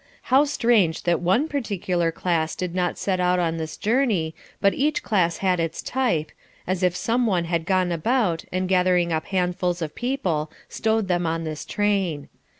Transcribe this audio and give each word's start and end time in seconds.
How 0.33 0.45
strange 0.45 1.03
that 1.03 1.21
one 1.21 1.47
particular 1.47 2.11
class 2.11 2.55
did 2.55 2.73
not 2.73 2.97
set 2.97 3.19
out 3.19 3.37
on 3.37 3.57
this 3.57 3.77
journey, 3.77 4.33
but 4.59 4.73
each 4.73 5.03
class 5.03 5.37
had 5.45 5.59
its 5.59 5.83
type, 5.83 6.31
as 6.65 6.81
if 6.81 6.95
some 6.95 7.27
one 7.27 7.45
had 7.45 7.67
gone 7.67 7.91
about, 7.91 8.43
and 8.51 8.67
gathering 8.67 9.13
up 9.13 9.25
handfuls 9.27 9.79
of 9.79 9.93
people 9.93 10.51
stowed 10.67 11.07
them 11.07 11.27
on 11.27 11.43
this 11.43 11.63
train. 11.65 12.29